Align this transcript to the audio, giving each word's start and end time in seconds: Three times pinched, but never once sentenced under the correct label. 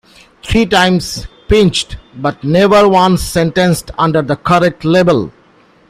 Three 0.41 0.65
times 0.65 1.27
pinched, 1.47 1.97
but 2.15 2.43
never 2.43 2.89
once 2.89 3.21
sentenced 3.21 3.91
under 3.99 4.23
the 4.23 4.35
correct 4.35 4.83
label. 4.83 5.31